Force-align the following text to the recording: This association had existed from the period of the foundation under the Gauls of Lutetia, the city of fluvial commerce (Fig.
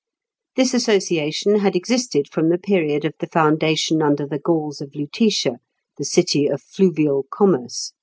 This 0.55 0.73
association 0.73 1.59
had 1.59 1.75
existed 1.75 2.27
from 2.27 2.49
the 2.49 2.57
period 2.57 3.05
of 3.05 3.13
the 3.19 3.27
foundation 3.27 4.01
under 4.01 4.25
the 4.25 4.39
Gauls 4.39 4.81
of 4.81 4.95
Lutetia, 4.95 5.59
the 5.99 6.05
city 6.05 6.47
of 6.47 6.59
fluvial 6.59 7.27
commerce 7.29 7.89
(Fig. 7.93 7.97